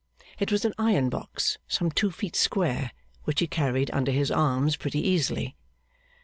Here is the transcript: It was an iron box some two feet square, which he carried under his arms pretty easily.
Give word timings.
It 0.39 0.51
was 0.51 0.65
an 0.65 0.73
iron 0.79 1.09
box 1.09 1.59
some 1.67 1.91
two 1.91 2.09
feet 2.09 2.35
square, 2.35 2.89
which 3.25 3.39
he 3.39 3.45
carried 3.45 3.91
under 3.93 4.11
his 4.11 4.31
arms 4.31 4.75
pretty 4.75 4.97
easily. 5.07 5.55